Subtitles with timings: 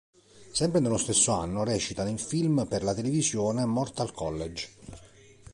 [0.51, 4.67] Sempre nello stesso anno recita nel film per la televisione "Mortal College".